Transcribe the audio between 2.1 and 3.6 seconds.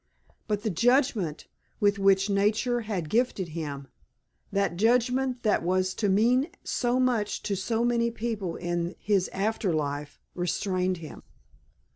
nature had gifted